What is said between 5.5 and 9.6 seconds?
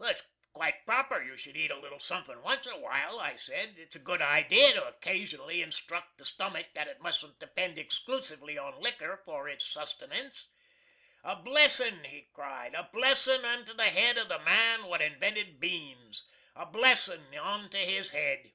instruct the stummick that it mustn't depend excloosively on licker for